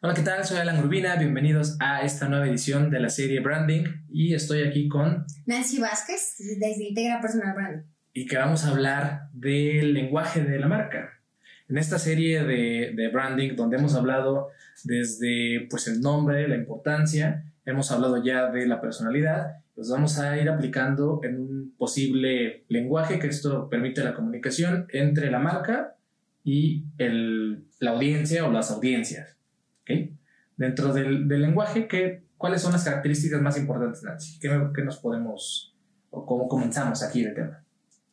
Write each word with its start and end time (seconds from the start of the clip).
Hola, 0.00 0.14
¿qué 0.14 0.22
tal? 0.22 0.44
Soy 0.44 0.58
Alan 0.58 0.78
Urbina, 0.78 1.16
bienvenidos 1.16 1.76
a 1.80 2.02
esta 2.02 2.28
nueva 2.28 2.46
edición 2.46 2.88
de 2.88 3.00
la 3.00 3.08
serie 3.08 3.40
Branding 3.40 3.82
y 4.08 4.32
estoy 4.32 4.62
aquí 4.62 4.88
con 4.88 5.26
Nancy 5.44 5.80
Vázquez 5.80 6.36
desde 6.38 6.84
Integra 6.90 7.20
Personal 7.20 7.52
Branding. 7.56 7.82
Y 8.12 8.26
que 8.26 8.36
vamos 8.36 8.64
a 8.64 8.70
hablar 8.70 9.22
del 9.32 9.94
lenguaje 9.94 10.44
de 10.44 10.56
la 10.60 10.68
marca. 10.68 11.20
En 11.68 11.78
esta 11.78 11.98
serie 11.98 12.44
de, 12.44 12.92
de 12.94 13.08
branding 13.08 13.56
donde 13.56 13.78
hemos 13.78 13.96
hablado 13.96 14.50
desde 14.84 15.66
pues 15.68 15.88
el 15.88 16.00
nombre, 16.00 16.46
la 16.46 16.54
importancia, 16.54 17.52
hemos 17.66 17.90
hablado 17.90 18.22
ya 18.22 18.52
de 18.52 18.68
la 18.68 18.80
personalidad, 18.80 19.56
los 19.74 19.90
vamos 19.90 20.20
a 20.20 20.38
ir 20.40 20.48
aplicando 20.48 21.22
en 21.24 21.40
un 21.40 21.74
posible 21.76 22.62
lenguaje 22.68 23.18
que 23.18 23.26
esto 23.26 23.68
permite 23.68 24.04
la 24.04 24.14
comunicación 24.14 24.86
entre 24.92 25.28
la 25.28 25.40
marca 25.40 25.96
y 26.44 26.84
el, 26.98 27.64
la 27.80 27.90
audiencia 27.90 28.46
o 28.46 28.52
las 28.52 28.70
audiencias. 28.70 29.37
Dentro 30.56 30.92
del, 30.92 31.28
lenguaje, 31.28 31.86
¿qué, 31.86 32.24
¿cuáles 32.36 32.62
son 32.62 32.72
las 32.72 32.84
características 32.84 33.40
más 33.40 33.56
importantes, 33.56 34.02
Nancy? 34.02 34.38
¿Qué, 34.40 34.82
nos 34.84 34.98
podemos, 34.98 35.76
o 36.10 36.26
cómo 36.26 36.48
comenzamos 36.48 37.02
aquí 37.02 37.22
el 37.24 37.34
tema? 37.34 37.64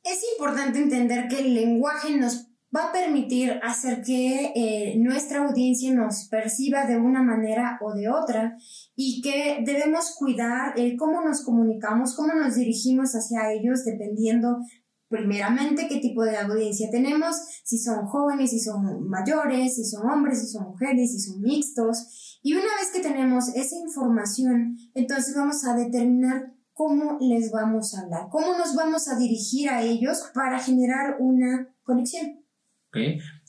Es 0.04 0.22
importante 0.38 0.80
entender 0.80 1.28
que 1.28 1.40
el 1.40 1.56
lenguaje 1.56 2.16
nos 2.18 2.48
va 2.76 2.90
a 2.90 2.92
permitir 2.92 3.60
hacer 3.64 4.04
que 4.04 4.52
eh, 4.56 4.96
nuestra 4.98 5.46
audiencia 5.46 5.94
nos 5.94 6.28
perciba 6.30 6.86
de 6.86 6.98
una 6.98 7.24
manera 7.24 7.80
o 7.82 7.94
de 7.94 8.10
otra 8.10 8.58
y 8.96 9.22
que 9.22 9.64
debemos 9.66 10.16
cuidar 10.18 10.78
el 10.78 10.98
cómo 10.98 11.22
nos 11.22 11.44
comunicamos, 11.44 12.16
cómo 12.16 12.34
nos 12.36 12.56
dirigimos 12.56 13.14
hacia 13.14 13.54
ellos 13.54 13.86
dependiendo 13.86 14.60
primeramente 15.08 15.88
qué 15.88 16.00
tipo 16.00 16.24
de 16.24 16.38
audiencia 16.38 16.90
tenemos, 16.92 17.36
si 17.64 17.78
son 17.78 18.06
jóvenes, 18.06 18.50
si 18.50 18.60
son 18.60 19.08
mayores, 19.08 19.76
si 19.76 19.86
son 19.86 20.10
hombres, 20.10 20.42
si 20.42 20.48
son 20.48 20.70
mujeres, 20.70 21.12
si 21.12 21.20
son 21.20 21.42
mixtos. 21.42 22.40
Y 22.42 22.54
una 22.54 22.64
vez 22.80 22.92
que 22.94 23.02
tenemos 23.02 23.50
esa 23.50 23.76
información, 23.76 24.78
entonces 24.94 25.36
vamos 25.36 25.66
a 25.66 25.76
determinar 25.76 26.54
cómo 26.74 27.18
les 27.22 27.52
vamos 27.52 27.96
a 27.96 28.02
hablar, 28.02 28.28
cómo 28.30 28.58
nos 28.58 28.76
vamos 28.76 29.08
a 29.08 29.18
dirigir 29.18 29.70
a 29.70 29.82
ellos 29.82 30.30
para 30.34 30.60
generar 30.60 31.16
una 31.20 31.70
conexión. 31.84 32.44
Ok, 32.90 32.98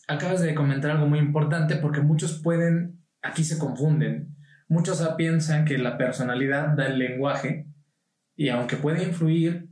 acabas 0.06 0.40
de 0.40 0.54
comentar 0.54 0.92
algo 0.92 1.06
muy 1.06 1.18
importante 1.18 1.76
porque 1.76 2.00
muchos 2.00 2.40
pueden, 2.42 3.04
aquí 3.22 3.42
se 3.42 3.58
confunden, 3.58 4.36
muchos 4.68 5.02
piensan 5.16 5.64
que 5.64 5.78
la 5.78 5.98
personalidad 5.98 6.76
da 6.76 6.86
el 6.86 6.98
lenguaje 6.98 7.66
y 8.36 8.50
aunque 8.50 8.76
puede 8.76 9.02
influir, 9.02 9.70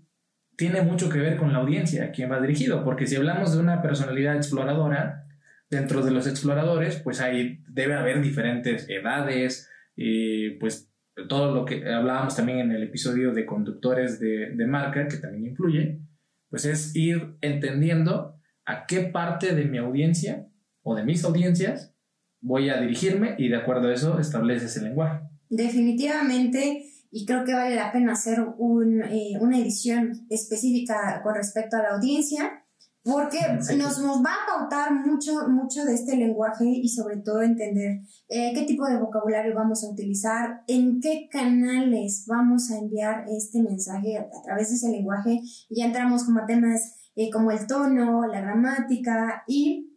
tiene 0.57 0.83
mucho 0.83 1.09
que 1.09 1.19
ver 1.19 1.37
con 1.37 1.53
la 1.53 1.59
audiencia, 1.59 2.05
a 2.05 2.11
quien 2.11 2.31
va 2.31 2.41
dirigido, 2.41 2.85
porque 2.85 3.07
si 3.07 3.17
hablamos 3.17 3.55
de 3.55 3.61
una 3.61 3.83
personalidad 3.83 4.37
exploradora, 4.37 5.27
dentro 5.71 6.05
de 6.05 6.11
los 6.11 6.27
exploradores, 6.27 6.97
pues 6.97 7.21
ahí 7.21 7.63
debe 7.69 7.95
haber 7.95 8.21
diferentes 8.21 8.89
edades, 8.89 9.69
y 9.97 10.51
pues 10.51 10.91
todo 11.29 11.55
lo 11.55 11.65
que 11.65 11.89
hablábamos 11.89 12.37
también 12.37 12.59
en 12.59 12.73
el 12.73 12.83
episodio 12.83 13.33
de 13.33 13.47
conductores 13.47 14.21
de, 14.21 14.51
de 14.55 14.67
marca, 14.67 15.09
que 15.09 15.17
también 15.17 15.47
influye, 15.47 16.01
pues 16.49 16.65
es 16.65 16.95
ir 16.95 17.37
entendiendo 17.41 18.39
a 18.65 18.87
qué 18.87 19.01
parte 19.01 19.55
de 19.55 19.65
mi 19.65 19.79
audiencia 19.79 20.47
o 20.83 20.95
de 20.95 21.05
mis 21.05 21.25
audiencias 21.25 21.95
voy 22.41 22.69
a 22.69 22.81
dirigirme 22.81 23.35
y 23.39 23.49
de 23.49 23.57
acuerdo 23.57 23.89
a 23.89 23.95
eso 23.95 24.21
estableces 24.21 24.77
el 24.77 24.85
lenguaje. 24.85 25.25
Definitivamente 25.49 26.85
y 27.17 27.25
creo 27.27 27.45
que 27.45 27.55
vale 27.55 27.77
la 27.77 27.93
pena 27.93 28.15
hacer 28.15 28.41
eh, 28.41 29.39
una 29.41 29.59
edición 29.59 30.27
específica 30.31 31.21
con 31.23 31.37
respecto 31.37 31.77
a 31.77 31.83
la 31.83 31.91
audiencia 31.91 32.65
porque 33.05 33.39
nos, 33.77 33.99
nos, 34.01 34.19
va 34.19 34.33
a 34.33 34.59
pautar 34.59 34.93
mucho, 35.07 35.49
mucho 35.49 35.85
de 35.85 35.95
este 35.95 36.17
lenguaje 36.17 36.65
y 36.65 36.89
sobre 36.89 37.19
todo 37.19 37.43
entender 37.43 38.01
eh, 38.29 38.53
qué 38.55 38.63
tipo 38.63 38.87
de 38.87 38.99
vocabulario 38.99 39.55
vamos 39.55 39.85
a 39.85 39.91
utilizar, 39.91 40.63
en 40.67 41.01
qué 41.01 41.29
canales 41.31 42.25
vamos 42.27 42.73
a 42.73 42.79
enviar 42.79 43.27
este 43.29 43.63
mensaje 43.63 44.19
a, 44.19 44.27
través 44.43 44.71
de 44.71 44.77
ese 44.77 44.89
lenguaje. 44.89 45.41
Ya 45.71 45.85
entramos 45.85 46.25
como 46.25 46.41
a 46.41 46.47
temas 46.47 46.95
eh, 47.15 47.31
como 47.31 47.53
el 47.53 47.65
tono, 47.69 48.27
la 48.27 48.41
gramática 48.41 49.45
y 49.47 49.93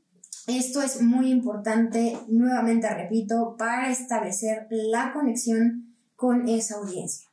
esto 0.45 0.83
es 0.83 1.01
muy 1.01 1.31
importante, 1.31 2.16
nuevamente 2.27 2.88
repito, 2.94 3.56
para 3.57 3.89
establecer 3.89 4.67
la 4.69 5.13
conexión 5.13 5.87
con 6.17 6.50
esa 6.50 6.75
audiencia. 6.75 7.29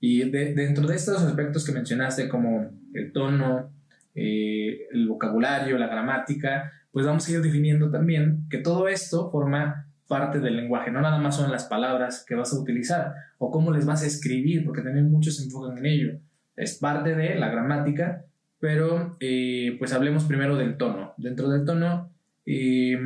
Y 0.00 0.30
dentro 0.30 0.86
de 0.88 0.96
estos 0.96 1.22
aspectos 1.22 1.64
que 1.64 1.72
mencionaste, 1.72 2.28
como 2.28 2.70
el 2.94 3.12
tono, 3.12 3.70
eh, 4.14 4.88
el 4.90 5.06
vocabulario, 5.06 5.78
la 5.78 5.86
gramática, 5.86 6.72
pues 6.90 7.06
vamos 7.06 7.28
a 7.28 7.32
ir 7.32 7.40
definiendo 7.40 7.90
también 7.90 8.46
que 8.50 8.58
todo 8.58 8.88
esto 8.88 9.30
forma 9.30 9.86
parte 10.08 10.40
del 10.40 10.56
lenguaje, 10.56 10.90
no 10.90 11.00
nada 11.00 11.18
más 11.18 11.36
son 11.36 11.50
las 11.50 11.64
palabras 11.64 12.24
que 12.26 12.34
vas 12.34 12.52
a 12.52 12.58
utilizar 12.58 13.14
o 13.38 13.50
cómo 13.50 13.70
les 13.72 13.86
vas 13.86 14.02
a 14.02 14.06
escribir, 14.06 14.64
porque 14.64 14.82
también 14.82 15.10
muchos 15.10 15.36
se 15.36 15.44
enfocan 15.44 15.78
en 15.78 15.86
ello. 15.86 16.18
Es 16.56 16.78
parte 16.78 17.14
de 17.14 17.34
la 17.36 17.48
gramática, 17.48 18.24
pero 18.58 19.16
eh, 19.20 19.76
pues 19.78 19.92
hablemos 19.92 20.24
primero 20.24 20.56
del 20.56 20.76
tono. 20.76 21.14
Dentro 21.16 21.48
del 21.48 21.64
tono, 21.64 22.10
eh, 22.44 22.98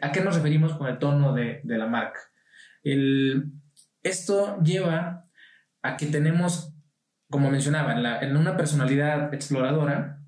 a 0.00 0.12
qué 0.12 0.20
nos 0.24 0.34
referimos 0.34 0.74
con 0.74 0.88
el 0.88 0.98
tono 0.98 1.32
de, 1.32 1.60
de 1.62 1.78
la 1.78 1.86
marca? 1.86 2.20
El, 2.82 3.52
esto 4.02 4.58
lleva 4.62 5.28
a 5.82 5.96
que 5.96 6.06
tenemos, 6.06 6.74
como 7.28 7.50
mencionaba, 7.50 8.20
en, 8.22 8.36
una 8.36 8.56
personalidad 8.56 9.32
exploradora, 9.34 10.22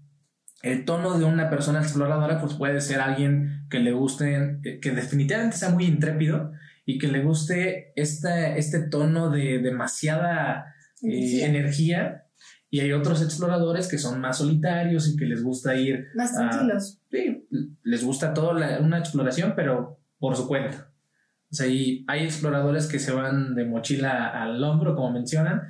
el 0.62 0.84
tono 0.84 1.18
de 1.18 1.24
una 1.24 1.48
persona 1.48 1.80
exploradora 1.80 2.40
pues 2.40 2.54
puede 2.54 2.80
ser 2.80 3.00
alguien 3.00 3.66
que 3.70 3.78
le 3.78 3.92
guste, 3.92 4.60
que 4.82 4.90
definitivamente 4.90 5.56
sea 5.56 5.70
muy 5.70 5.84
intrépido 5.84 6.52
y 6.84 6.98
que 6.98 7.08
le 7.08 7.22
guste 7.22 7.92
este, 7.96 8.58
este 8.58 8.80
tono 8.88 9.30
de 9.30 9.58
demasiada 9.60 10.74
eh, 11.02 11.44
energía. 11.44 12.26
Y 12.72 12.80
hay 12.80 12.92
otros 12.92 13.22
exploradores 13.22 13.88
que 13.88 13.98
son 13.98 14.20
más 14.20 14.38
solitarios 14.38 15.08
y 15.08 15.16
que 15.16 15.24
les 15.24 15.42
gusta 15.42 15.74
ir... 15.74 16.06
Más 16.14 16.34
tranquilos. 16.34 17.00
sí, 17.10 17.48
les 17.82 18.04
gusta 18.04 18.32
toda 18.32 18.78
una 18.80 18.98
exploración, 18.98 19.54
pero 19.56 20.00
por 20.18 20.36
su 20.36 20.46
cuenta. 20.46 20.89
O 21.50 21.54
sea, 21.54 21.66
hay 21.66 22.24
exploradores 22.24 22.86
que 22.86 22.98
se 22.98 23.12
van 23.12 23.54
de 23.54 23.64
mochila 23.64 24.28
al 24.28 24.62
hombro, 24.62 24.94
como 24.94 25.10
mencionan, 25.10 25.62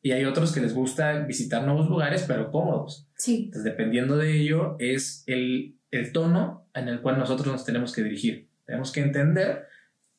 y 0.00 0.12
hay 0.12 0.24
otros 0.24 0.52
que 0.52 0.60
les 0.60 0.74
gusta 0.74 1.20
visitar 1.20 1.64
nuevos 1.64 1.88
lugares, 1.88 2.24
pero 2.26 2.50
cómodos. 2.50 3.08
Sí. 3.16 3.44
Entonces, 3.46 3.64
dependiendo 3.64 4.16
de 4.16 4.40
ello, 4.40 4.76
es 4.78 5.24
el, 5.26 5.76
tono 6.14 6.68
en 6.74 6.88
el 6.88 7.02
cual 7.02 7.18
nosotros 7.18 7.48
nos 7.48 7.64
tenemos 7.64 7.92
que 7.92 8.02
dirigir. 8.02 8.48
Tenemos 8.64 8.90
que 8.90 9.00
entender 9.00 9.66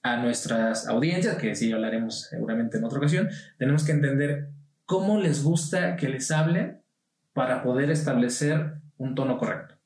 a 0.04 0.18
nuestras 0.18 0.88
audiencias, 0.88 1.38
que 1.38 1.56
sí 1.56 1.72
hablaremos 1.72 2.28
seguramente 2.30 2.78
en 2.78 2.84
otra 2.84 3.00
ocasión, 3.00 3.30
tenemos 3.58 3.84
que 3.84 3.92
entender 3.92 4.50
cómo 4.86 5.20
les 5.20 5.44
gusta 5.44 5.96
que 5.96 6.10
les 6.10 6.32
hablen 6.32 6.82
para 7.34 7.64
poder 7.64 7.90
establecer 7.90 8.76
un 8.98 9.16
tono 9.16 9.38
correcto. 9.38 9.79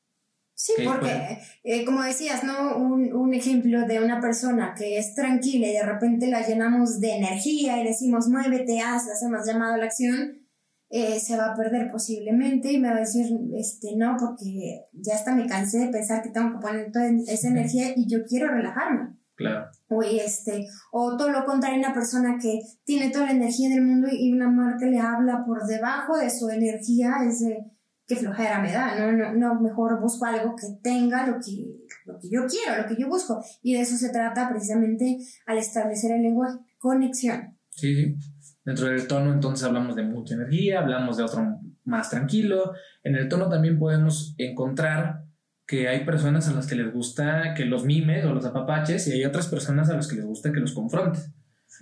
Sí, 0.63 0.71
porque, 0.85 1.39
eh, 1.65 1.83
como 1.83 2.03
decías, 2.03 2.45
¿no? 2.45 2.77
Un, 2.77 3.13
un, 3.13 3.33
ejemplo 3.33 3.85
de 3.85 4.01
una 4.01 4.21
persona 4.21 4.73
que 4.73 4.97
es 4.97 5.13
tranquila 5.13 5.67
y 5.67 5.73
de 5.73 5.83
repente 5.83 6.27
la 6.27 6.47
llenamos 6.47 7.01
de 7.01 7.17
energía 7.17 7.81
y 7.81 7.85
decimos, 7.85 8.29
muévete, 8.29 8.79
haz, 8.79 9.09
hacemos 9.09 9.45
llamado 9.45 9.73
a 9.73 9.77
la 9.77 9.83
acción, 9.83 10.47
eh, 10.89 11.19
se 11.19 11.35
va 11.35 11.51
a 11.51 11.55
perder 11.57 11.91
posiblemente 11.91 12.71
y 12.71 12.79
me 12.79 12.91
va 12.91 12.95
a 12.95 12.99
decir, 13.01 13.25
este, 13.57 13.97
no, 13.97 14.15
porque 14.17 14.85
ya 14.93 15.15
hasta 15.15 15.35
me 15.35 15.47
cansé 15.47 15.79
de 15.79 15.87
pensar 15.91 16.23
que 16.23 16.29
tengo 16.29 16.53
que 16.53 16.65
poner 16.65 16.93
toda 16.93 17.09
esa 17.27 17.49
energía 17.49 17.91
y 17.97 18.07
yo 18.07 18.23
quiero 18.23 18.47
relajarme. 18.47 19.17
Claro. 19.35 19.69
O, 19.89 20.01
este, 20.01 20.65
o 20.93 21.17
todo 21.17 21.29
lo 21.29 21.43
contrario, 21.43 21.79
una 21.79 21.93
persona 21.93 22.37
que 22.41 22.61
tiene 22.85 23.09
toda 23.09 23.25
la 23.25 23.31
energía 23.31 23.67
del 23.67 23.81
mundo 23.81 24.07
y 24.09 24.31
una 24.31 24.49
marca 24.49 24.85
le 24.85 24.99
habla 24.99 25.43
por 25.45 25.65
debajo 25.65 26.17
de 26.17 26.29
su 26.29 26.49
energía, 26.49 27.15
es 27.27 27.41
de 27.41 27.65
qué 28.07 28.15
flojera 28.15 28.61
me 28.61 28.71
da, 28.71 28.95
¿no? 28.99 29.11
No, 29.11 29.33
no, 29.33 29.61
mejor 29.61 29.99
busco 30.01 30.25
algo 30.25 30.55
que 30.55 30.67
tenga 30.81 31.27
lo 31.27 31.39
que, 31.39 31.65
lo 32.05 32.19
que 32.19 32.29
yo 32.29 32.41
quiero, 32.47 32.81
lo 32.81 32.87
que 32.87 33.01
yo 33.01 33.07
busco. 33.07 33.43
Y 33.61 33.73
de 33.73 33.81
eso 33.81 33.95
se 33.95 34.09
trata 34.09 34.49
precisamente 34.49 35.17
al 35.45 35.57
establecer 35.57 36.11
el 36.11 36.23
lenguaje, 36.23 36.59
conexión. 36.77 37.57
Sí, 37.69 37.95
sí. 37.95 38.15
Dentro 38.65 38.87
del 38.87 39.07
tono 39.07 39.33
entonces 39.33 39.65
hablamos 39.65 39.95
de 39.95 40.03
mucha 40.03 40.35
energía, 40.35 40.79
hablamos 40.79 41.17
de 41.17 41.23
otro 41.23 41.59
más 41.83 42.09
tranquilo. 42.09 42.73
En 43.03 43.15
el 43.15 43.27
tono 43.27 43.49
también 43.49 43.77
podemos 43.77 44.35
encontrar 44.37 45.25
que 45.65 45.87
hay 45.89 46.05
personas 46.05 46.47
a 46.47 46.53
las 46.53 46.67
que 46.67 46.75
les 46.75 46.93
gusta 46.93 47.53
que 47.55 47.65
los 47.65 47.85
mimes 47.85 48.25
o 48.25 48.33
los 48.33 48.45
apapaches 48.45 49.07
y 49.07 49.13
hay 49.13 49.25
otras 49.25 49.47
personas 49.47 49.89
a 49.89 49.95
las 49.95 50.07
que 50.07 50.15
les 50.15 50.25
gusta 50.25 50.51
que 50.51 50.59
los 50.59 50.73
confrontes. 50.73 51.31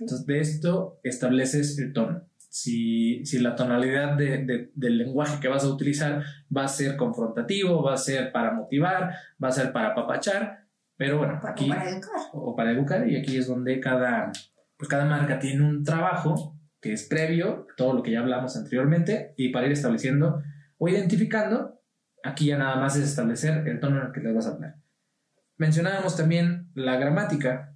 Entonces 0.00 0.26
de 0.26 0.40
esto 0.40 0.98
estableces 1.04 1.78
el 1.78 1.92
tono 1.92 2.21
si, 2.52 3.24
si 3.24 3.38
la 3.38 3.56
tonalidad 3.56 4.14
de, 4.14 4.70
del 4.74 4.98
lenguaje 4.98 5.40
que 5.40 5.48
vas 5.48 5.64
a 5.64 5.68
utilizar 5.68 6.22
va 6.54 6.64
a 6.64 6.68
ser 6.68 6.98
confrontativo, 6.98 7.82
va 7.82 7.94
a 7.94 7.96
ser 7.96 8.30
para 8.30 8.52
motivar, 8.52 9.14
va 9.42 9.48
a 9.48 9.52
ser 9.52 9.72
para 9.72 9.92
apapachar, 9.92 10.66
pero 10.98 11.16
bueno, 11.16 11.40
aquí... 11.42 11.70
O 11.70 11.74
para 11.74 11.88
educar. 11.88 12.20
O 12.34 12.54
para 12.54 12.70
educar, 12.72 13.08
y 13.08 13.16
aquí 13.16 13.38
es 13.38 13.46
donde 13.46 13.80
cada, 13.80 14.32
pues 14.76 14.90
cada 14.90 15.06
marca 15.06 15.38
tiene 15.38 15.66
un 15.66 15.82
trabajo 15.82 16.54
que 16.78 16.92
es 16.92 17.08
previo, 17.08 17.66
todo 17.78 17.94
lo 17.94 18.02
que 18.02 18.10
ya 18.10 18.20
hablamos 18.20 18.54
anteriormente, 18.54 19.32
y 19.38 19.48
para 19.48 19.64
ir 19.64 19.72
estableciendo 19.72 20.42
o 20.76 20.88
identificando, 20.90 21.80
aquí 22.22 22.48
ya 22.48 22.58
nada 22.58 22.76
más 22.76 22.96
es 22.96 23.04
establecer 23.04 23.66
el 23.66 23.80
tono 23.80 23.98
en 23.98 24.08
el 24.08 24.12
que 24.12 24.20
le 24.20 24.30
vas 24.30 24.46
a 24.46 24.50
hablar. 24.50 24.76
Mencionábamos 25.56 26.18
también 26.18 26.70
la 26.74 26.96
gramática, 26.96 27.71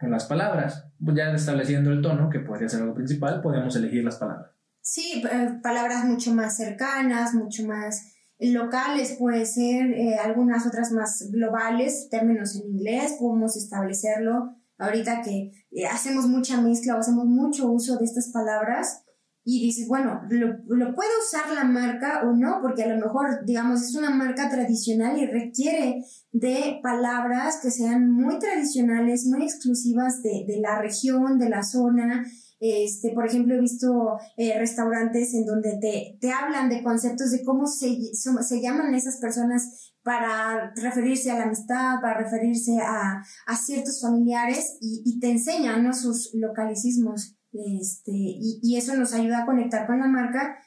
en 0.00 0.10
las 0.10 0.24
palabras, 0.24 0.86
pues 1.04 1.16
ya 1.16 1.30
estableciendo 1.32 1.90
el 1.90 2.02
tono, 2.02 2.30
que 2.30 2.40
podría 2.40 2.68
ser 2.68 2.82
algo 2.82 2.94
principal, 2.94 3.40
podemos 3.42 3.74
elegir 3.76 4.04
las 4.04 4.16
palabras. 4.16 4.50
Sí, 4.80 5.22
eh, 5.30 5.58
palabras 5.62 6.04
mucho 6.04 6.34
más 6.34 6.56
cercanas, 6.56 7.34
mucho 7.34 7.66
más 7.66 8.14
locales, 8.38 9.16
puede 9.18 9.44
ser 9.44 9.92
eh, 9.92 10.16
algunas 10.16 10.66
otras 10.66 10.92
más 10.92 11.30
globales, 11.30 12.08
términos 12.10 12.56
en 12.56 12.70
inglés, 12.72 13.16
podemos 13.18 13.56
establecerlo. 13.56 14.56
Ahorita 14.78 15.20
que 15.20 15.52
eh, 15.72 15.86
hacemos 15.86 16.26
mucha 16.26 16.58
mezcla 16.60 16.96
o 16.96 17.00
hacemos 17.00 17.26
mucho 17.26 17.70
uso 17.70 17.98
de 17.98 18.04
estas 18.06 18.30
palabras, 18.32 19.04
y 19.42 19.64
dices, 19.64 19.88
bueno, 19.88 20.20
¿lo, 20.28 20.58
¿lo 20.66 20.94
puede 20.94 21.10
usar 21.24 21.50
la 21.54 21.64
marca 21.64 22.22
o 22.24 22.32
no? 22.32 22.58
Porque 22.60 22.82
a 22.82 22.94
lo 22.94 23.04
mejor, 23.04 23.44
digamos, 23.46 23.82
es 23.82 23.94
una 23.94 24.10
marca 24.10 24.50
tradicional 24.50 25.18
y 25.18 25.26
requiere 25.26 26.04
de 26.32 26.78
palabras 26.82 27.58
que 27.62 27.70
sean 27.70 28.10
muy 28.10 28.38
tradicionales, 28.38 29.26
muy 29.26 29.44
exclusivas 29.44 30.22
de, 30.22 30.44
de 30.46 30.60
la 30.60 30.80
región, 30.80 31.38
de 31.38 31.48
la 31.48 31.62
zona. 31.62 32.26
Este, 32.60 33.12
por 33.14 33.26
ejemplo, 33.26 33.54
he 33.54 33.60
visto 33.60 34.18
eh, 34.36 34.58
restaurantes 34.58 35.32
en 35.32 35.46
donde 35.46 35.78
te, 35.80 36.18
te 36.20 36.30
hablan 36.30 36.68
de 36.68 36.82
conceptos 36.82 37.30
de 37.30 37.42
cómo 37.42 37.66
se, 37.66 37.96
se 38.12 38.60
llaman 38.60 38.94
esas 38.94 39.16
personas 39.16 39.94
para 40.02 40.72
referirse 40.76 41.30
a 41.30 41.38
la 41.38 41.44
amistad, 41.44 42.00
para 42.02 42.20
referirse 42.22 42.78
a, 42.78 43.22
a 43.46 43.56
ciertos 43.56 44.02
familiares 44.02 44.76
y, 44.82 45.02
y 45.06 45.18
te 45.18 45.30
enseñan 45.30 45.82
¿no? 45.82 45.94
sus 45.94 46.30
localicismos. 46.34 47.39
Este, 47.52 48.12
y, 48.12 48.60
y, 48.62 48.76
eso 48.76 48.94
nos 48.94 49.12
ayuda 49.12 49.42
a 49.42 49.46
conectar 49.46 49.86
con 49.86 49.98
la 49.98 50.06
marca 50.06 50.60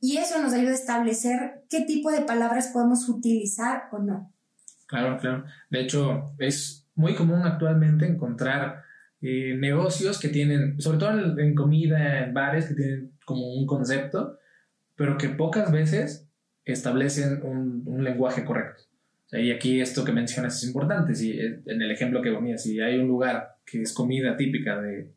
y 0.00 0.16
eso 0.18 0.42
nos 0.42 0.52
ayuda 0.52 0.72
a 0.72 0.74
establecer 0.74 1.64
qué 1.70 1.82
tipo 1.82 2.10
de 2.10 2.22
palabras 2.22 2.70
podemos 2.72 3.08
utilizar 3.08 3.84
o 3.92 4.00
no. 4.00 4.32
Claro, 4.86 5.16
claro. 5.18 5.44
De 5.70 5.80
hecho, 5.80 6.34
es 6.38 6.86
muy 6.94 7.14
común 7.14 7.42
actualmente 7.42 8.06
encontrar 8.06 8.82
eh, 9.22 9.56
negocios 9.56 10.20
que 10.20 10.28
tienen, 10.28 10.78
sobre 10.80 10.98
todo 10.98 11.38
en, 11.38 11.54
comida, 11.54 12.26
en 12.26 12.34
bares, 12.34 12.66
que 12.66 12.74
tienen 12.74 13.12
como 13.24 13.54
un 13.54 13.66
concepto, 13.66 14.38
pero 14.94 15.16
que 15.16 15.30
pocas 15.30 15.72
veces 15.72 16.28
establecen 16.64 17.42
un, 17.42 17.84
un 17.86 18.04
lenguaje 18.04 18.44
correcto. 18.44 18.82
Y 19.32 19.50
aquí 19.50 19.80
esto 19.80 20.04
que 20.04 20.12
mencionas 20.12 20.56
es 20.56 20.68
importante. 20.68 21.14
Si, 21.14 21.38
en 21.40 21.80
el 21.80 21.90
ejemplo 21.90 22.20
que 22.20 22.30
ponía, 22.30 22.58
si 22.58 22.78
hay 22.80 22.98
un 22.98 23.08
lugar 23.08 23.56
que 23.64 23.80
es 23.80 23.94
comida 23.94 24.36
típica 24.36 24.80
de, 24.80 25.13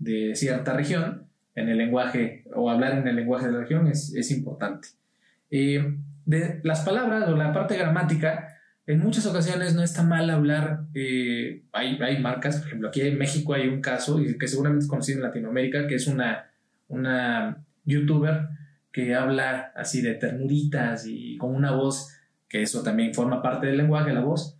de 0.00 0.34
cierta 0.34 0.72
región, 0.72 1.30
en 1.54 1.68
el 1.68 1.78
lenguaje 1.78 2.44
o 2.54 2.70
hablar 2.70 2.98
en 2.98 3.06
el 3.06 3.16
lenguaje 3.16 3.46
de 3.46 3.52
la 3.52 3.60
región 3.60 3.86
es, 3.86 4.14
es 4.14 4.30
importante. 4.30 4.88
Eh, 5.50 5.96
de 6.24 6.60
las 6.64 6.80
palabras 6.80 7.28
o 7.28 7.36
la 7.36 7.52
parte 7.52 7.76
gramática, 7.76 8.56
en 8.86 8.98
muchas 8.98 9.26
ocasiones 9.26 9.74
no 9.74 9.82
está 9.82 10.02
mal 10.02 10.30
hablar, 10.30 10.84
eh, 10.94 11.62
hay, 11.72 11.98
hay, 12.00 12.20
marcas, 12.20 12.58
por 12.58 12.68
ejemplo, 12.68 12.88
aquí 12.88 13.02
en 13.02 13.18
México 13.18 13.54
hay 13.54 13.68
un 13.68 13.80
caso, 13.80 14.20
que 14.38 14.48
seguramente 14.48 14.84
es 14.84 14.88
conocido 14.88 15.18
en 15.18 15.24
Latinoamérica, 15.24 15.86
que 15.86 15.96
es 15.96 16.06
una, 16.06 16.50
una 16.88 17.64
youtuber 17.84 18.48
que 18.92 19.14
habla 19.14 19.72
así 19.76 20.02
de 20.02 20.14
ternuritas 20.14 21.06
y 21.06 21.36
con 21.36 21.54
una 21.54 21.72
voz, 21.72 22.16
que 22.48 22.62
eso 22.62 22.82
también 22.82 23.14
forma 23.14 23.42
parte 23.42 23.68
del 23.68 23.76
lenguaje, 23.76 24.12
la 24.12 24.20
voz, 24.20 24.59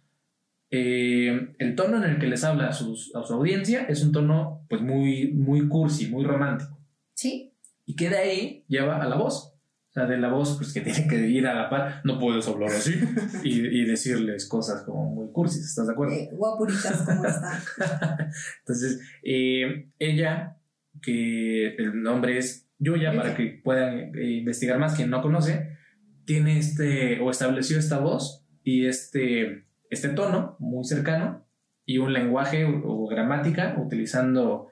eh, 0.70 1.54
el 1.58 1.74
tono 1.74 1.96
en 1.96 2.10
el 2.10 2.18
que 2.18 2.26
les 2.26 2.44
habla 2.44 2.68
a, 2.68 2.72
sus, 2.72 3.14
a, 3.14 3.22
su 3.24 3.34
audiencia 3.34 3.86
es 3.88 4.02
un 4.04 4.12
tono 4.12 4.64
pues 4.68 4.80
muy, 4.80 5.32
muy 5.32 5.68
cursi, 5.68 6.08
muy 6.08 6.24
romántico. 6.24 6.78
Sí. 7.14 7.52
Y 7.86 7.96
que 7.96 8.08
de 8.08 8.16
ahí 8.16 8.64
lleva 8.68 9.02
a 9.02 9.08
la 9.08 9.16
voz. 9.16 9.56
O 9.90 9.92
sea, 9.92 10.06
de 10.06 10.18
la 10.18 10.28
voz 10.28 10.56
pues 10.56 10.72
que 10.72 10.80
tiene 10.82 11.08
que 11.08 11.28
ir 11.28 11.46
a 11.48 11.54
la 11.54 11.68
par. 11.68 12.00
No 12.04 12.18
puedes 12.18 12.46
hablar 12.46 12.70
así 12.70 12.94
y, 13.42 13.80
y 13.80 13.84
decirles 13.84 14.48
cosas 14.48 14.82
como 14.82 15.12
muy 15.12 15.32
cursis, 15.32 15.66
¿estás 15.66 15.88
de 15.88 15.92
acuerdo? 15.92 16.14
Eh, 16.14 16.28
guapuritas, 16.32 17.02
¿cómo 17.02 17.24
están? 17.24 17.60
Entonces, 18.60 19.00
eh, 19.24 19.90
ella, 19.98 20.56
que 21.02 21.74
el 21.74 22.00
nombre 22.00 22.38
es 22.38 22.68
Yuya, 22.78 23.14
para 23.14 23.34
que 23.34 23.60
puedan 23.62 24.16
eh, 24.16 24.38
investigar 24.38 24.78
más, 24.78 24.94
quien 24.94 25.10
no 25.10 25.20
conoce, 25.20 25.76
tiene 26.24 26.58
este, 26.58 27.18
o 27.20 27.30
estableció 27.30 27.78
esta 27.78 27.98
voz 27.98 28.46
y 28.62 28.86
este 28.86 29.64
este 29.90 30.08
tono 30.10 30.56
muy 30.60 30.84
cercano 30.84 31.44
y 31.84 31.98
un 31.98 32.12
lenguaje 32.12 32.64
o, 32.64 33.06
gramática 33.08 33.74
utilizando 33.76 34.68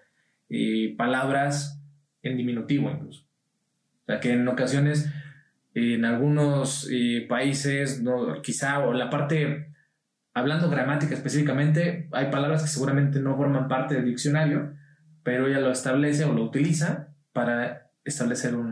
eh, 0.48 0.94
palabras 0.96 1.82
en 2.22 2.36
diminutivo 2.36 2.90
incluso. 2.90 3.24
O 4.02 4.06
sea 4.06 4.20
que 4.20 4.32
en 4.32 4.46
ocasiones, 4.48 5.12
en 5.74 6.04
algunos 6.04 6.88
eh, 6.90 7.26
países, 7.28 8.00
no, 8.02 8.40
quizá, 8.40 8.78
o 8.80 8.92
la 8.92 9.10
parte, 9.10 9.72
hablando 10.32 10.70
gramática 10.70 11.14
específicamente, 11.14 12.08
hay 12.12 12.30
palabras 12.30 12.62
que 12.62 12.68
seguramente 12.68 13.20
no 13.20 13.36
forman 13.36 13.68
parte 13.68 13.96
del 13.96 14.06
diccionario, 14.06 14.72
pero 15.24 15.48
ella 15.48 15.60
lo 15.60 15.72
establece 15.72 16.24
o 16.24 16.32
lo 16.32 16.44
utiliza 16.44 17.08
para 17.32 17.90
establecer 18.04 18.54
un, 18.54 18.67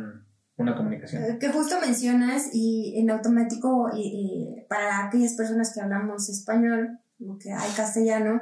una 0.57 0.77
comunicación. 0.77 1.23
Eh, 1.23 1.39
que 1.39 1.51
justo 1.51 1.81
mencionas 1.81 2.51
y 2.53 2.99
en 2.99 3.11
automático 3.11 3.91
y, 3.95 4.01
y 4.01 4.67
para 4.69 5.07
aquellas 5.07 5.35
personas 5.35 5.73
que 5.75 5.81
hablamos 5.81 6.29
español 6.29 6.99
o 7.21 7.39
que 7.39 7.53
hay 7.53 7.71
castellano, 7.77 8.41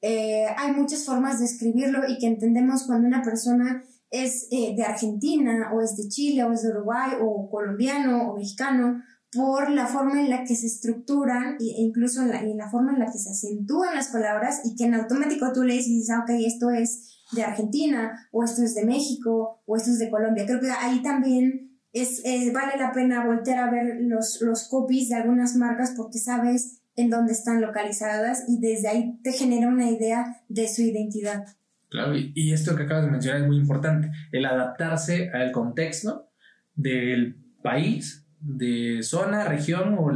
eh, 0.00 0.46
hay 0.56 0.72
muchas 0.72 1.04
formas 1.04 1.40
de 1.40 1.46
escribirlo 1.46 2.08
y 2.08 2.18
que 2.18 2.28
entendemos 2.28 2.84
cuando 2.84 3.08
una 3.08 3.22
persona 3.22 3.82
es 4.10 4.46
eh, 4.50 4.74
de 4.76 4.84
Argentina 4.84 5.70
o 5.74 5.82
es 5.82 5.96
de 5.96 6.08
Chile 6.08 6.44
o 6.44 6.52
es 6.52 6.62
de 6.62 6.70
Uruguay 6.70 7.12
o 7.20 7.50
colombiano 7.50 8.30
o 8.30 8.36
mexicano 8.36 9.02
por 9.32 9.70
la 9.70 9.86
forma 9.86 10.20
en 10.20 10.30
la 10.30 10.44
que 10.44 10.54
se 10.54 10.66
estructuran 10.66 11.56
e 11.60 11.82
incluso 11.82 12.22
en 12.22 12.28
la, 12.28 12.40
en 12.40 12.56
la 12.56 12.70
forma 12.70 12.92
en 12.92 13.00
la 13.00 13.06
que 13.06 13.18
se 13.18 13.30
acentúan 13.30 13.94
las 13.94 14.08
palabras 14.08 14.62
y 14.64 14.76
que 14.76 14.84
en 14.84 14.94
automático 14.94 15.52
tú 15.52 15.64
lees 15.64 15.86
y 15.88 15.96
dices, 15.96 16.10
ah, 16.10 16.20
ok, 16.22 16.30
esto 16.46 16.70
es 16.70 17.07
de 17.32 17.42
Argentina, 17.42 18.28
o 18.32 18.44
esto 18.44 18.62
es 18.62 18.74
de 18.74 18.84
México, 18.84 19.62
o 19.66 19.76
esto 19.76 19.90
es 19.90 19.98
de 19.98 20.10
Colombia. 20.10 20.46
Creo 20.46 20.60
que 20.60 20.70
ahí 20.70 21.02
también 21.02 21.78
es, 21.92 22.24
eh, 22.24 22.50
vale 22.52 22.78
la 22.78 22.92
pena 22.92 23.26
voltear 23.26 23.58
a 23.58 23.70
ver 23.70 23.98
los, 24.00 24.40
los 24.40 24.68
copies 24.68 25.08
de 25.08 25.16
algunas 25.16 25.56
marcas 25.56 25.94
porque 25.96 26.18
sabes 26.18 26.82
en 26.96 27.10
dónde 27.10 27.32
están 27.32 27.60
localizadas 27.60 28.44
y 28.48 28.60
desde 28.60 28.88
ahí 28.88 29.18
te 29.22 29.32
genera 29.32 29.68
una 29.68 29.90
idea 29.90 30.42
de 30.48 30.68
su 30.68 30.82
identidad. 30.82 31.44
Claro, 31.88 32.16
y, 32.16 32.32
y 32.34 32.52
esto 32.52 32.76
que 32.76 32.82
acabas 32.82 33.04
de 33.04 33.10
mencionar 33.10 33.40
es 33.40 33.46
muy 33.46 33.56
importante, 33.56 34.10
el 34.32 34.44
adaptarse 34.44 35.30
al 35.30 35.52
contexto 35.52 36.30
del 36.74 37.36
país, 37.62 38.26
de 38.40 39.02
zona, 39.02 39.44
región 39.44 39.96
o 39.98 40.10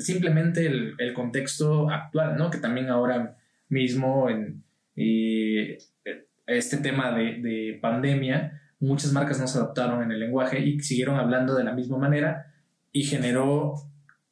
simplemente 0.00 0.66
el, 0.66 0.94
el, 0.98 1.14
contexto 1.14 1.88
actual, 1.90 2.36
¿no? 2.36 2.50
Que 2.50 2.58
también 2.58 2.88
ahora 2.88 3.36
mismo 3.68 4.28
en, 4.28 4.64
eh, 4.96 5.78
este 6.48 6.78
tema 6.78 7.12
de, 7.12 7.40
de, 7.42 7.78
pandemia, 7.80 8.60
muchas 8.80 9.12
marcas 9.12 9.38
no 9.38 9.46
se 9.46 9.58
adaptaron 9.58 10.02
en 10.02 10.10
el 10.10 10.20
lenguaje 10.20 10.60
y 10.60 10.80
siguieron 10.80 11.16
hablando 11.16 11.54
de 11.54 11.64
la 11.64 11.72
misma 11.72 11.98
manera 11.98 12.52
y 12.90 13.04
generó 13.04 13.74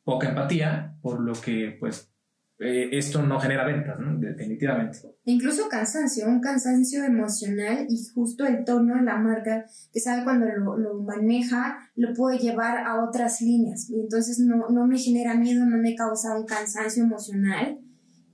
poca 0.03 0.29
empatía, 0.29 0.97
por 1.03 1.21
lo 1.21 1.35
que 1.35 1.77
pues 1.79 2.11
eh, 2.59 2.89
esto 2.93 3.23
no 3.23 3.39
genera 3.39 3.67
ventas, 3.67 3.99
¿no? 4.01 4.19
definitivamente. 4.19 4.99
Incluso 5.25 5.69
cansancio, 5.69 6.27
un 6.27 6.41
cansancio 6.41 7.05
emocional 7.05 7.87
y 7.89 8.03
justo 8.15 8.47
el 8.47 8.65
tono 8.65 8.95
de 8.95 9.03
la 9.03 9.19
marca 9.19 9.67
que 9.93 10.01
sabe 10.01 10.25
cuando 10.25 10.47
lo, 10.47 10.79
lo, 10.79 10.95
maneja 11.03 11.77
lo 11.97 12.15
puede 12.15 12.39
llevar 12.39 12.79
a 12.79 13.05
otras 13.05 13.43
líneas 13.43 13.91
y 13.91 14.01
entonces 14.01 14.39
no, 14.39 14.69
no 14.71 14.87
me 14.87 14.99
genera 14.99 15.35
miedo, 15.35 15.67
no 15.67 15.77
me 15.77 15.95
causa 15.95 16.39
un 16.39 16.47
cansancio 16.47 17.05
emocional 17.05 17.79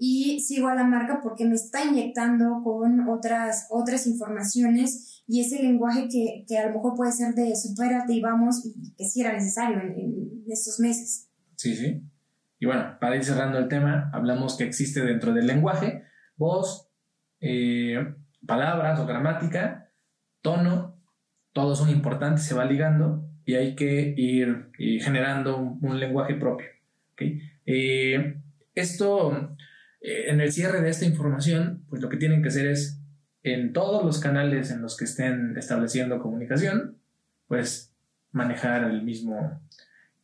y 0.05 0.41
sigo 0.41 0.67
a 0.67 0.75
la 0.75 0.83
marca 0.83 1.21
porque 1.23 1.45
me 1.45 1.55
está 1.55 1.85
inyectando 1.85 2.61
con 2.65 3.09
otras, 3.09 3.69
otras 3.71 4.09
informaciones 4.09 5.23
y 5.29 5.41
ese 5.41 5.63
lenguaje 5.63 6.09
que, 6.11 6.45
que 6.49 6.59
a 6.59 6.67
lo 6.67 6.75
mejor 6.75 6.97
puede 6.97 7.13
ser 7.13 7.35
de 7.35 7.55
supérate 7.55 8.13
y 8.13 8.21
vamos 8.21 8.67
y 8.67 8.95
que 8.97 9.05
sí 9.05 9.21
era 9.21 9.33
necesario 9.33 9.81
en, 9.81 9.93
en 9.93 10.43
estos 10.51 10.81
meses. 10.81 11.31
Sí, 11.55 11.77
sí. 11.77 12.03
Y 12.59 12.67
bueno, 12.67 12.97
para 13.01 13.15
ir 13.15 13.23
cerrando 13.23 13.59
el 13.59 13.69
tema, 13.69 14.11
hablamos 14.13 14.57
que 14.57 14.65
existe 14.65 15.05
dentro 15.05 15.33
del 15.33 15.47
lenguaje 15.47 16.03
voz, 16.35 16.89
eh, 17.39 18.05
palabras 18.45 18.99
o 18.99 19.07
gramática, 19.07 19.89
tono, 20.41 20.97
todos 21.53 21.79
son 21.79 21.91
importantes, 21.91 22.43
se 22.43 22.55
va 22.55 22.65
ligando 22.65 23.25
y 23.45 23.55
hay 23.55 23.77
que 23.77 24.15
ir, 24.17 24.73
ir 24.79 25.01
generando 25.01 25.59
un, 25.59 25.79
un, 25.81 26.01
lenguaje 26.01 26.35
propio. 26.35 26.67
¿okay? 27.13 27.41
Eh, 27.67 28.41
esto 28.75 29.55
eh, 30.03 30.31
en 30.31 30.41
el 30.41 30.53
cierre 30.53 30.81
de 30.81 30.91
esta 30.91 31.05
información, 31.05 31.85
pues 31.89 32.03
lo 32.03 32.09
que 32.09 32.17
tienen 32.17 32.43
que 32.43 32.49
hacer 32.49 32.67
es, 32.67 32.99
en 33.45 33.73
todos 33.73 34.05
los 34.05 34.19
canales 34.21 34.71
en 34.71 34.83
los 34.83 34.97
que 34.97 35.05
estén 35.05 35.57
estableciendo 35.57 36.21
comunicación, 36.21 36.99
pues 37.47 37.93
manejar 38.33 38.85
el 38.85 39.03
mismo, 39.03 39.61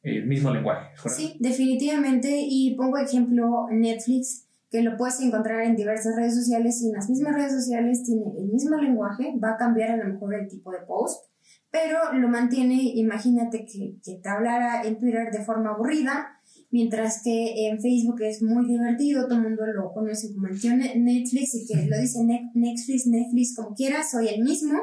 el 0.03 0.27
mismo 0.27 0.53
lenguaje. 0.53 0.91
Sí, 1.09 1.37
definitivamente. 1.41 2.29
Y 2.31 2.75
pongo 2.77 2.99
ejemplo 2.99 3.69
Netflix, 3.71 4.47
que 4.71 4.83
lo 4.83 4.97
puedes 4.97 5.21
encontrar 5.21 5.63
en 5.63 5.77
diversas 5.77 6.17
redes 6.17 6.35
sociales 6.35 6.81
y 6.83 6.89
en 6.89 6.95
las 6.95 7.09
mismas 7.09 7.35
redes 7.35 7.53
sociales 7.53 8.03
tiene 8.05 8.23
el 8.37 8.47
mismo 8.47 8.77
lenguaje, 8.77 9.35
va 9.43 9.53
a 9.53 9.57
cambiar 9.57 9.93
a 9.93 9.97
lo 9.97 10.13
mejor 10.13 10.35
el 10.35 10.49
tipo 10.49 10.71
de 10.73 10.81
post, 10.87 11.25
pero 11.71 12.13
lo 12.13 12.29
mantiene, 12.29 12.83
imagínate 12.95 13.65
que, 13.65 13.97
que 14.05 14.21
te 14.23 14.29
hablara 14.29 14.83
en 14.83 14.99
Twitter 14.99 15.31
de 15.31 15.45
forma 15.45 15.71
aburrida 15.71 16.38
mientras 16.71 17.23
que 17.23 17.69
en 17.69 17.81
Facebook 17.81 18.21
es 18.23 18.43
muy 18.43 18.67
divertido, 18.67 19.27
todo 19.27 19.39
el 19.39 19.45
mundo 19.45 19.67
lo 19.67 19.93
conoce 19.93 20.33
como 20.33 20.49
el 20.49 20.61
tío 20.61 20.77
Netflix 20.77 21.55
y 21.55 21.67
que 21.67 21.87
lo 21.87 21.99
dice 21.99 22.21
Netflix, 22.25 23.07
Netflix, 23.07 23.57
como 23.57 23.75
quieras, 23.75 24.11
soy 24.11 24.29
el 24.29 24.43
mismo, 24.43 24.79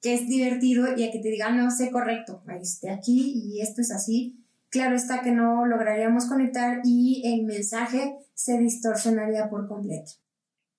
que 0.00 0.14
es 0.14 0.28
divertido 0.28 0.96
y 0.96 1.04
a 1.04 1.10
que 1.10 1.18
te 1.18 1.28
digan, 1.28 1.56
no 1.56 1.70
sé, 1.70 1.90
correcto, 1.90 2.42
esté 2.60 2.90
aquí 2.90 3.32
y 3.34 3.60
esto 3.60 3.80
es 3.80 3.90
así. 3.90 4.42
Claro 4.68 4.96
está 4.96 5.22
que 5.22 5.30
no 5.30 5.66
lograríamos 5.66 6.26
conectar 6.26 6.80
y 6.84 7.22
el 7.24 7.44
mensaje 7.44 8.16
se 8.34 8.58
distorsionaría 8.58 9.48
por 9.48 9.68
completo. 9.68 10.12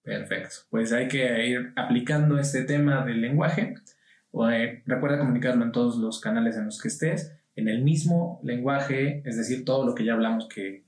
Perfecto, 0.03 0.55
pues 0.69 0.93
hay 0.93 1.07
que 1.07 1.47
ir 1.47 1.73
aplicando 1.75 2.39
este 2.39 2.63
tema 2.63 3.05
del 3.05 3.21
lenguaje. 3.21 3.75
Eh, 4.51 4.83
recuerda 4.85 5.17
comunicarlo 5.17 5.65
en 5.65 5.71
todos 5.71 5.97
los 5.97 6.19
canales 6.19 6.57
en 6.57 6.65
los 6.65 6.79
que 6.79 6.89
estés 6.89 7.31
en 7.57 7.67
el 7.67 7.83
mismo 7.83 8.39
lenguaje, 8.43 9.23
es 9.25 9.35
decir, 9.35 9.65
todo 9.65 9.83
lo 9.83 9.95
que 9.95 10.05
ya 10.05 10.13
hablamos 10.13 10.47
que, 10.47 10.85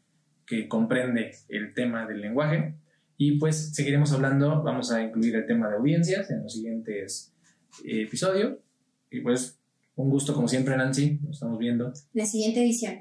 comprende 0.68 1.32
el 1.48 1.76
tema 1.76 2.08
del 2.08 2.22
lenguaje. 2.22 2.74
Y 3.18 3.38
pues 3.38 3.76
seguiremos 3.76 4.12
hablando, 4.14 4.64
vamos 4.64 4.92
a 4.92 5.04
incluir 5.04 5.36
el 5.36 5.46
tema 5.46 5.70
de 5.70 5.76
audiencias 5.76 6.32
en 6.32 6.42
los 6.42 6.54
siguientes 6.54 7.34
eh, 7.86 8.04
episodios. 8.04 8.58
Y 9.12 9.22
pues 9.22 9.60
un 9.96 10.10
gusto 10.10 10.34
como 10.34 10.48
siempre, 10.48 10.76
Nancy, 10.76 11.20
nos 11.22 11.36
estamos 11.36 11.60
viendo. 11.60 11.94
La 12.14 12.26
siguiente 12.26 12.62
edición. 12.62 12.96